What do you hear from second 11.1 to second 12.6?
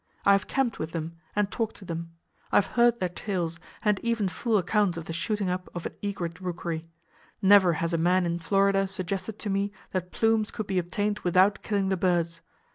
without killing the birds.